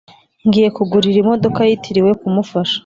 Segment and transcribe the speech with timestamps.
[0.47, 2.77] ngiye kugurira imodoka yitirirwe kumufasha